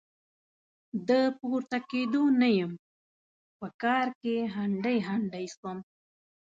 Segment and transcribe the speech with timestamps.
[1.07, 2.71] د پورته کېدو نه يم؛
[3.59, 5.77] په کار کې هنډي هنډي سوم.